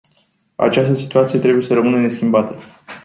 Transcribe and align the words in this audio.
Această 0.55 0.93
situație 0.93 1.39
trebuie 1.39 1.65
să 1.65 1.73
rămână 1.73 1.97
neschimbată. 1.99 2.55